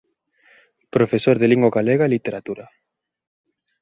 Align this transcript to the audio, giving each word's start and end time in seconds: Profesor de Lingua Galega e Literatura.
Profesor 0.95 1.35
de 1.39 1.47
Lingua 1.51 1.69
Galega 1.77 2.03
e 2.05 2.13
Literatura. 2.15 2.65